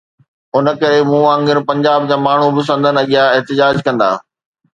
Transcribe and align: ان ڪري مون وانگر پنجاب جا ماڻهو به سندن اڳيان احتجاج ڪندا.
ان 0.57 0.65
ڪري 0.81 0.99
مون 1.09 1.21
وانگر 1.27 1.57
پنجاب 1.69 1.99
جا 2.09 2.17
ماڻهو 2.25 2.49
به 2.55 2.61
سندن 2.71 2.95
اڳيان 3.03 3.27
احتجاج 3.37 3.75
ڪندا. 3.85 4.09